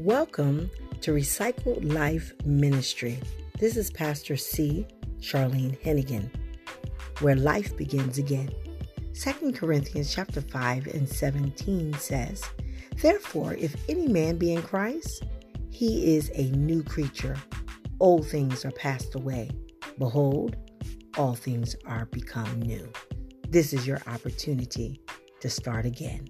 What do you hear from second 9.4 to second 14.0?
Corinthians chapter 5 and 17 says, Therefore, if